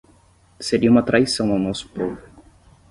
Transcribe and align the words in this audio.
seria 0.59 0.89
uma 0.89 1.03
traição 1.03 1.51
ao 1.53 1.59
nosso 1.59 1.87
povo 1.89 2.17